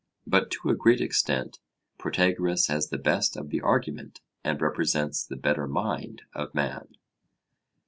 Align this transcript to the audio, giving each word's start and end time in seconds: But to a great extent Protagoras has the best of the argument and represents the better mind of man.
But 0.25 0.49
to 0.53 0.69
a 0.69 0.73
great 0.75 0.99
extent 0.99 1.59
Protagoras 1.99 2.65
has 2.69 2.89
the 2.89 2.97
best 2.97 3.37
of 3.37 3.49
the 3.51 3.61
argument 3.61 4.19
and 4.43 4.59
represents 4.59 5.23
the 5.23 5.35
better 5.35 5.67
mind 5.67 6.23
of 6.33 6.55
man. 6.55 6.97